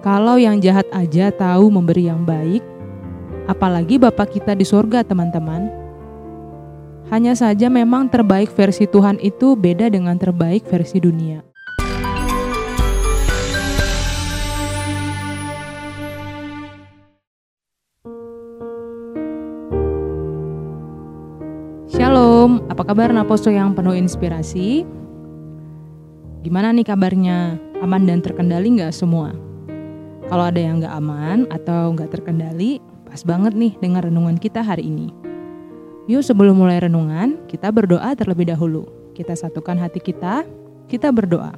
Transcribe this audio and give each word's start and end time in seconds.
Kalau 0.00 0.40
yang 0.40 0.64
jahat 0.64 0.88
aja 0.96 1.28
tahu 1.28 1.68
memberi 1.68 2.08
yang 2.08 2.24
baik, 2.24 2.64
apalagi 3.44 4.00
Bapak 4.00 4.32
kita 4.32 4.56
di 4.56 4.64
sorga 4.64 5.04
teman-teman. 5.04 5.68
Hanya 7.12 7.36
saja 7.36 7.68
memang 7.68 8.08
terbaik 8.08 8.48
versi 8.56 8.88
Tuhan 8.88 9.20
itu 9.20 9.52
beda 9.52 9.92
dengan 9.92 10.16
terbaik 10.16 10.64
versi 10.72 11.04
dunia. 11.04 11.44
Shalom, 21.92 22.64
apa 22.72 22.88
kabar 22.88 23.12
Naposo 23.12 23.52
yang 23.52 23.76
penuh 23.76 23.92
inspirasi? 24.00 24.88
Gimana 26.40 26.72
nih 26.72 26.88
kabarnya? 26.88 27.60
Aman 27.84 28.08
dan 28.08 28.24
terkendali 28.24 28.80
nggak 28.80 28.96
semua? 28.96 29.49
Kalau 30.30 30.46
ada 30.46 30.62
yang 30.62 30.78
nggak 30.78 30.94
aman 30.94 31.38
atau 31.50 31.90
nggak 31.90 32.14
terkendali, 32.14 32.78
pas 33.02 33.18
banget 33.26 33.50
nih 33.50 33.74
dengan 33.82 34.06
renungan 34.06 34.38
kita 34.38 34.62
hari 34.62 34.86
ini. 34.86 35.10
Yuk 36.06 36.22
sebelum 36.22 36.54
mulai 36.54 36.78
renungan, 36.78 37.42
kita 37.50 37.66
berdoa 37.74 38.14
terlebih 38.14 38.46
dahulu. 38.46 38.86
Kita 39.10 39.34
satukan 39.34 39.74
hati 39.74 39.98
kita, 39.98 40.46
kita 40.86 41.10
berdoa. 41.10 41.50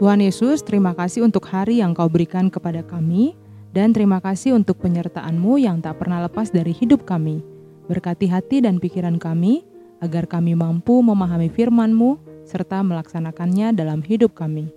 Tuhan 0.00 0.24
Yesus, 0.24 0.64
terima 0.64 0.96
kasih 0.96 1.28
untuk 1.28 1.44
hari 1.52 1.84
yang 1.84 1.92
kau 1.92 2.08
berikan 2.08 2.48
kepada 2.48 2.80
kami, 2.80 3.36
dan 3.76 3.92
terima 3.92 4.16
kasih 4.16 4.56
untuk 4.56 4.80
penyertaan-Mu 4.80 5.60
yang 5.60 5.84
tak 5.84 6.00
pernah 6.00 6.24
lepas 6.24 6.48
dari 6.48 6.72
hidup 6.72 7.04
kami. 7.04 7.44
Berkati 7.92 8.24
hati 8.24 8.64
dan 8.64 8.80
pikiran 8.80 9.20
kami, 9.20 9.68
agar 10.00 10.24
kami 10.24 10.56
mampu 10.56 11.04
memahami 11.04 11.52
firman-Mu 11.52 12.16
serta 12.48 12.80
melaksanakannya 12.80 13.76
dalam 13.76 14.00
hidup 14.00 14.32
kami. 14.32 14.72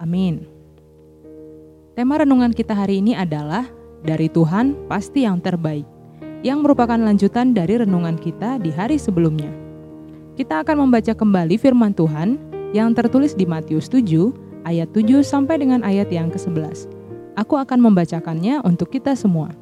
Amin. 0.00 0.53
Tema 1.94 2.18
renungan 2.18 2.50
kita 2.50 2.74
hari 2.74 2.98
ini 2.98 3.14
adalah 3.14 3.70
Dari 4.02 4.26
Tuhan 4.26 4.74
Pasti 4.90 5.22
Yang 5.22 5.46
Terbaik, 5.46 5.86
yang 6.42 6.58
merupakan 6.58 6.98
lanjutan 6.98 7.54
dari 7.54 7.78
renungan 7.78 8.18
kita 8.18 8.58
di 8.58 8.74
hari 8.74 8.98
sebelumnya. 8.98 9.54
Kita 10.34 10.66
akan 10.66 10.82
membaca 10.82 11.14
kembali 11.14 11.54
firman 11.54 11.94
Tuhan 11.94 12.34
yang 12.74 12.90
tertulis 12.98 13.38
di 13.38 13.46
Matius 13.46 13.86
7 13.86 14.10
ayat 14.66 14.90
7 14.90 15.22
sampai 15.22 15.62
dengan 15.62 15.86
ayat 15.86 16.10
yang 16.10 16.34
ke-11. 16.34 16.90
Aku 17.38 17.54
akan 17.54 17.78
membacakannya 17.78 18.58
untuk 18.66 18.90
kita 18.90 19.14
semua. 19.14 19.54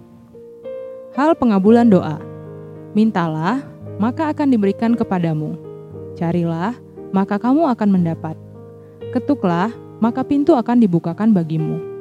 Hal 1.12 1.36
pengabulan 1.36 1.92
doa. 1.92 2.16
Mintalah, 2.96 3.60
maka 4.00 4.32
akan 4.32 4.48
diberikan 4.48 4.96
kepadamu. 4.96 5.52
Carilah, 6.16 6.72
maka 7.12 7.36
kamu 7.36 7.68
akan 7.76 7.92
mendapat. 7.92 8.40
Ketuklah, 9.12 9.68
maka 10.00 10.24
pintu 10.24 10.56
akan 10.56 10.80
dibukakan 10.80 11.36
bagimu. 11.36 11.91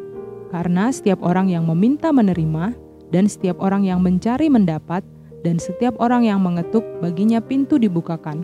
Karena 0.52 0.92
setiap 0.92 1.24
orang 1.24 1.48
yang 1.48 1.64
meminta 1.64 2.12
menerima, 2.12 2.76
dan 3.16 3.26
setiap 3.32 3.64
orang 3.64 3.88
yang 3.88 4.04
mencari 4.04 4.52
mendapat, 4.52 5.00
dan 5.48 5.58
setiap 5.58 5.96
orang 6.04 6.28
yang 6.28 6.44
mengetuk 6.44 6.84
baginya 7.00 7.40
pintu 7.40 7.80
dibukakan. 7.80 8.44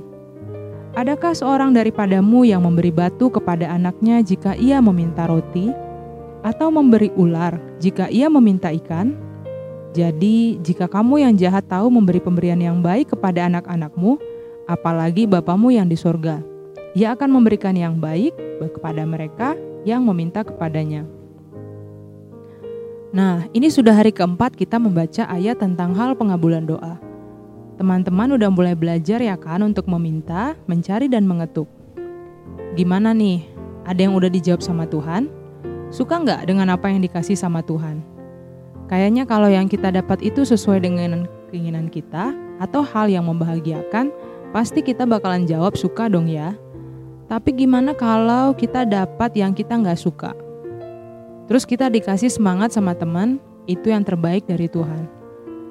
Adakah 0.97 1.35
seorang 1.35 1.75
daripadamu 1.75 2.47
yang 2.47 2.65
memberi 2.65 2.89
batu 2.89 3.29
kepada 3.29 3.69
anaknya 3.69 4.23
jika 4.23 4.57
ia 4.57 4.79
meminta 4.79 5.27
roti, 5.29 5.69
atau 6.41 6.71
memberi 6.71 7.11
ular 7.19 7.59
jika 7.83 8.07
ia 8.07 8.31
meminta 8.31 8.71
ikan? 8.71 9.13
Jadi, 9.91 10.61
jika 10.63 10.87
kamu 10.87 11.27
yang 11.27 11.33
jahat 11.35 11.65
tahu 11.67 11.91
memberi 11.91 12.23
pemberian 12.23 12.61
yang 12.61 12.79
baik 12.79 13.13
kepada 13.13 13.51
anak-anakmu, 13.51 14.15
apalagi 14.69 15.25
Bapamu 15.25 15.73
yang 15.73 15.89
di 15.89 15.97
sorga, 15.97 16.39
ia 16.93 17.13
akan 17.17 17.29
memberikan 17.35 17.73
yang 17.73 17.97
baik 17.97 18.31
kepada 18.77 19.03
mereka 19.03 19.53
yang 19.85 20.05
meminta 20.05 20.45
kepadanya. 20.45 21.16
Nah, 23.17 23.49
ini 23.49 23.65
sudah 23.65 23.97
hari 23.97 24.13
keempat 24.13 24.53
kita 24.53 24.77
membaca 24.77 25.25
ayat 25.25 25.57
tentang 25.57 25.97
hal 25.97 26.13
pengabulan 26.13 26.69
doa. 26.69 27.01
Teman-teman 27.81 28.37
udah 28.37 28.53
mulai 28.53 28.77
belajar 28.77 29.17
ya 29.17 29.33
kan 29.33 29.65
untuk 29.65 29.89
meminta, 29.89 30.53
mencari, 30.69 31.09
dan 31.09 31.25
mengetuk. 31.25 31.65
Gimana 32.77 33.17
nih? 33.17 33.41
Ada 33.89 34.05
yang 34.05 34.13
udah 34.13 34.29
dijawab 34.29 34.61
sama 34.61 34.85
Tuhan? 34.85 35.33
Suka 35.89 36.21
nggak 36.21 36.45
dengan 36.45 36.69
apa 36.69 36.93
yang 36.93 37.01
dikasih 37.01 37.33
sama 37.33 37.65
Tuhan? 37.65 38.05
Kayaknya 38.85 39.25
kalau 39.25 39.49
yang 39.49 39.65
kita 39.65 39.89
dapat 39.89 40.21
itu 40.21 40.45
sesuai 40.45 40.85
dengan 40.85 41.25
keinginan 41.49 41.89
kita 41.89 42.37
atau 42.61 42.85
hal 42.85 43.09
yang 43.09 43.25
membahagiakan, 43.25 44.13
pasti 44.53 44.85
kita 44.85 45.09
bakalan 45.09 45.49
jawab 45.49 45.73
suka 45.73 46.05
dong 46.05 46.29
ya. 46.29 46.53
Tapi 47.25 47.65
gimana 47.65 47.97
kalau 47.97 48.53
kita 48.53 48.85
dapat 48.85 49.33
yang 49.33 49.57
kita 49.57 49.73
nggak 49.73 49.97
suka? 49.97 50.37
Terus 51.47 51.63
kita 51.63 51.87
dikasih 51.87 52.27
semangat 52.27 52.75
sama 52.75 52.91
teman, 52.91 53.39
itu 53.67 53.87
yang 53.87 54.03
terbaik 54.03 54.43
dari 54.47 54.67
Tuhan. 54.67 55.07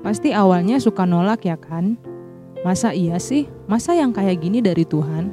Pasti 0.01 0.33
awalnya 0.33 0.81
suka 0.81 1.05
nolak 1.05 1.45
ya 1.45 1.57
kan? 1.61 2.01
Masa 2.65 2.97
iya 2.97 3.21
sih? 3.21 3.49
Masa 3.69 3.93
yang 3.93 4.17
kayak 4.17 4.41
gini 4.41 4.65
dari 4.65 4.89
Tuhan? 4.89 5.29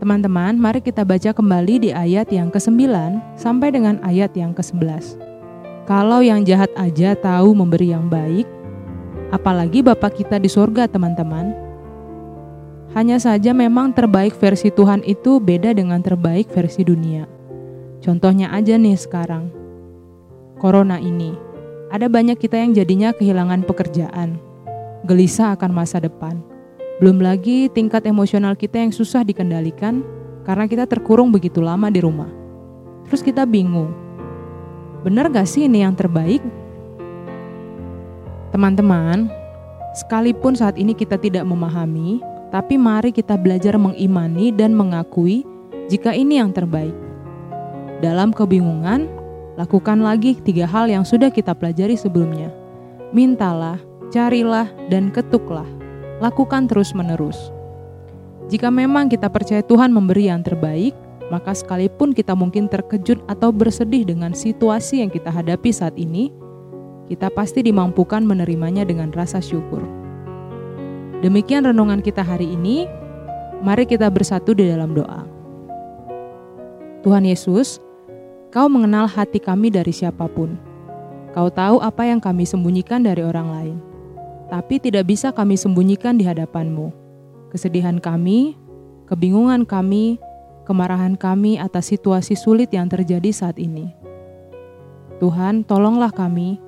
Teman-teman, 0.00 0.58
mari 0.58 0.82
kita 0.82 1.06
baca 1.06 1.30
kembali 1.30 1.88
di 1.88 1.90
ayat 1.94 2.32
yang 2.32 2.50
ke-9 2.50 2.90
sampai 3.38 3.68
dengan 3.70 4.02
ayat 4.02 4.34
yang 4.34 4.50
ke-11. 4.50 5.14
Kalau 5.86 6.24
yang 6.24 6.42
jahat 6.42 6.72
aja 6.74 7.14
tahu 7.14 7.54
memberi 7.54 7.94
yang 7.94 8.10
baik, 8.10 8.48
apalagi 9.30 9.84
Bapak 9.84 10.18
kita 10.18 10.40
di 10.40 10.50
sorga 10.50 10.88
teman-teman. 10.90 11.54
Hanya 12.98 13.16
saja 13.22 13.54
memang 13.54 13.94
terbaik 13.94 14.36
versi 14.36 14.74
Tuhan 14.74 15.06
itu 15.06 15.38
beda 15.38 15.70
dengan 15.70 16.02
terbaik 16.02 16.50
versi 16.50 16.82
dunia. 16.82 17.41
Contohnya 18.02 18.50
aja 18.50 18.74
nih 18.74 18.98
sekarang. 18.98 19.46
Corona 20.58 20.98
ini. 20.98 21.38
Ada 21.94 22.10
banyak 22.10 22.34
kita 22.34 22.58
yang 22.58 22.74
jadinya 22.74 23.14
kehilangan 23.14 23.62
pekerjaan. 23.62 24.42
Gelisah 25.06 25.54
akan 25.54 25.70
masa 25.70 26.02
depan. 26.02 26.42
Belum 26.98 27.22
lagi 27.22 27.70
tingkat 27.70 28.02
emosional 28.10 28.58
kita 28.58 28.82
yang 28.82 28.90
susah 28.90 29.22
dikendalikan 29.22 30.02
karena 30.42 30.66
kita 30.66 30.84
terkurung 30.90 31.30
begitu 31.30 31.62
lama 31.62 31.94
di 31.94 32.02
rumah. 32.02 32.30
Terus 33.06 33.22
kita 33.22 33.46
bingung. 33.46 33.94
Benar 35.06 35.30
gak 35.30 35.46
sih 35.46 35.70
ini 35.70 35.86
yang 35.86 35.94
terbaik? 35.94 36.42
Teman-teman, 38.50 39.30
sekalipun 39.94 40.58
saat 40.58 40.74
ini 40.74 40.94
kita 40.94 41.18
tidak 41.18 41.46
memahami, 41.46 42.18
tapi 42.50 42.74
mari 42.78 43.14
kita 43.14 43.38
belajar 43.38 43.78
mengimani 43.78 44.50
dan 44.50 44.74
mengakui 44.74 45.46
jika 45.86 46.14
ini 46.14 46.42
yang 46.42 46.50
terbaik. 46.50 47.11
Dalam 48.02 48.34
kebingungan, 48.34 49.06
lakukan 49.54 50.02
lagi 50.02 50.34
tiga 50.42 50.66
hal 50.66 50.90
yang 50.90 51.06
sudah 51.06 51.30
kita 51.30 51.54
pelajari 51.54 51.94
sebelumnya. 51.94 52.50
Mintalah, 53.14 53.78
carilah, 54.10 54.66
dan 54.90 55.14
ketuklah. 55.14 55.66
Lakukan 56.18 56.66
terus-menerus. 56.66 57.54
Jika 58.50 58.74
memang 58.74 59.06
kita 59.06 59.30
percaya 59.30 59.62
Tuhan 59.62 59.94
memberi 59.94 60.26
yang 60.26 60.42
terbaik, 60.42 60.98
maka 61.30 61.54
sekalipun 61.54 62.10
kita 62.10 62.34
mungkin 62.34 62.66
terkejut 62.66 63.22
atau 63.30 63.54
bersedih 63.54 64.02
dengan 64.02 64.34
situasi 64.34 64.98
yang 64.98 65.08
kita 65.08 65.30
hadapi 65.30 65.70
saat 65.70 65.94
ini, 65.94 66.34
kita 67.06 67.30
pasti 67.30 67.62
dimampukan 67.62 68.26
menerimanya 68.26 68.82
dengan 68.82 69.14
rasa 69.14 69.38
syukur. 69.38 69.80
Demikian 71.22 71.70
renungan 71.70 72.02
kita 72.02 72.26
hari 72.26 72.50
ini. 72.50 72.90
Mari 73.62 73.86
kita 73.86 74.10
bersatu 74.10 74.58
di 74.58 74.66
dalam 74.66 74.90
doa. 74.90 75.22
Tuhan 77.06 77.22
Yesus, 77.22 77.78
Kau 78.52 78.68
mengenal 78.68 79.08
hati 79.08 79.40
kami 79.40 79.72
dari 79.72 79.96
siapa 79.96 80.28
pun. 80.28 80.60
Kau 81.32 81.48
tahu 81.48 81.80
apa 81.80 82.04
yang 82.04 82.20
kami 82.20 82.44
sembunyikan 82.44 83.00
dari 83.00 83.24
orang 83.24 83.48
lain. 83.48 83.76
Tapi 84.52 84.76
tidak 84.76 85.08
bisa 85.08 85.32
kami 85.32 85.56
sembunyikan 85.56 86.20
di 86.20 86.28
hadapan-Mu. 86.28 86.92
Kesedihan 87.48 87.96
kami, 87.96 88.52
kebingungan 89.08 89.64
kami, 89.64 90.20
kemarahan 90.68 91.16
kami 91.16 91.56
atas 91.56 91.96
situasi 91.96 92.36
sulit 92.36 92.68
yang 92.76 92.92
terjadi 92.92 93.32
saat 93.32 93.56
ini. 93.56 93.88
Tuhan, 95.16 95.64
tolonglah 95.64 96.12
kami. 96.12 96.60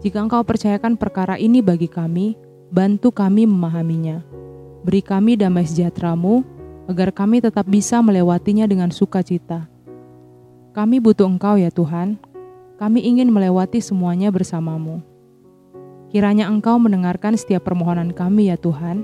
Jika 0.00 0.24
Engkau 0.24 0.40
percayakan 0.48 0.96
perkara 0.96 1.36
ini 1.36 1.60
bagi 1.60 1.92
kami, 1.92 2.40
bantu 2.72 3.12
kami 3.12 3.44
memahaminya. 3.44 4.24
Beri 4.80 5.04
kami 5.04 5.36
damai 5.36 5.68
sejahtera-Mu, 5.68 6.40
agar 6.88 7.12
kami 7.12 7.44
tetap 7.44 7.68
bisa 7.68 8.00
melewatinya 8.00 8.64
dengan 8.64 8.88
sukacita. 8.88 9.68
Kami 10.78 11.02
butuh 11.02 11.26
Engkau 11.26 11.58
ya 11.58 11.74
Tuhan, 11.74 12.22
kami 12.78 13.02
ingin 13.02 13.34
melewati 13.34 13.82
semuanya 13.82 14.30
bersamamu. 14.30 15.02
Kiranya 16.14 16.46
Engkau 16.46 16.78
mendengarkan 16.78 17.34
setiap 17.34 17.66
permohonan 17.66 18.14
kami 18.14 18.46
ya 18.46 18.54
Tuhan, 18.54 19.02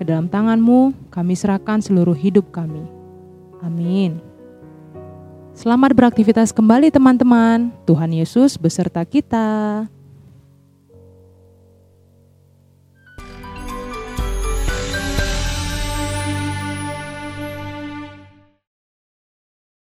ke 0.00 0.08
dalam 0.08 0.32
tangan-Mu 0.32 1.12
kami 1.12 1.36
serahkan 1.36 1.84
seluruh 1.84 2.16
hidup 2.16 2.48
kami. 2.48 2.80
Amin. 3.60 4.24
Selamat 5.52 5.92
beraktivitas 5.92 6.48
kembali 6.48 6.88
teman-teman. 6.88 7.68
Tuhan 7.84 8.16
Yesus 8.16 8.56
beserta 8.56 9.04
kita. 9.04 9.84